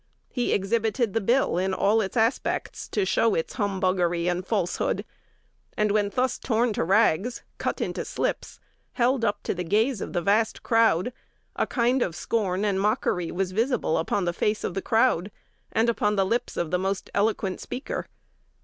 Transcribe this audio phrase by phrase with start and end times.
[0.31, 5.05] He exhibited the bill in all its aspects to show its humbuggery and falsehood;
[5.77, 8.59] and, when thus torn to rags, cut into slips,
[8.93, 11.13] held up to the gaze of the vast crowd,
[11.55, 15.29] a kind of scorn and mockery was visible upon the face of the crowd
[15.71, 18.07] and upon the lips of the most eloquent speaker....